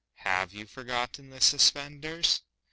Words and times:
(Have 0.25 0.51
you 0.51 0.65
forgotten 0.65 1.29
the 1.29 1.39
suspenders?) 1.41 2.41